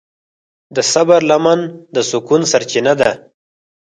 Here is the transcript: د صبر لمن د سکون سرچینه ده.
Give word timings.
د 0.75 0.77
صبر 0.93 1.19
لمن 1.29 1.59
د 1.95 1.97
سکون 2.09 2.41
سرچینه 2.51 2.93
ده. 3.01 3.11